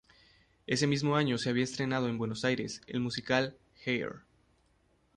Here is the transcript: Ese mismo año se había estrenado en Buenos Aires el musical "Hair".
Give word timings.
Ese 0.65 0.87
mismo 0.87 1.15
año 1.15 1.37
se 1.37 1.51
había 1.51 1.63
estrenado 1.63 2.07
en 2.09 2.17
Buenos 2.17 2.43
Aires 2.43 2.81
el 2.87 3.01
musical 3.01 3.55
"Hair". 3.85 4.21